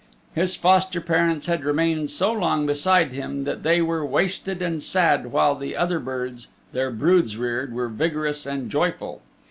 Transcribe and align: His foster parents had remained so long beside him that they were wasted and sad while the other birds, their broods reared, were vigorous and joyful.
His 0.33 0.55
foster 0.55 0.99
parents 0.99 1.45
had 1.45 1.63
remained 1.63 2.09
so 2.09 2.31
long 2.33 2.65
beside 2.65 3.11
him 3.11 3.43
that 3.43 3.61
they 3.61 3.83
were 3.83 4.03
wasted 4.03 4.59
and 4.59 4.81
sad 4.81 5.27
while 5.31 5.53
the 5.53 5.75
other 5.75 5.99
birds, 5.99 6.47
their 6.73 6.89
broods 6.89 7.37
reared, 7.37 7.71
were 7.71 7.87
vigorous 7.87 8.47
and 8.47 8.67
joyful. 8.71 9.21